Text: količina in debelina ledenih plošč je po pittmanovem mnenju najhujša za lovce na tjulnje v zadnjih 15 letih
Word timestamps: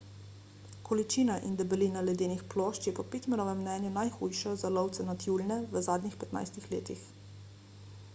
količina 0.87 1.33
in 1.49 1.57
debelina 1.57 2.01
ledenih 2.07 2.39
plošč 2.53 2.87
je 2.89 2.93
po 2.99 3.05
pittmanovem 3.15 3.61
mnenju 3.65 3.91
najhujša 3.99 4.55
za 4.63 4.73
lovce 4.79 5.05
na 5.11 5.15
tjulnje 5.25 5.59
v 5.77 5.85
zadnjih 5.89 6.17
15 6.25 6.59
letih 6.73 7.05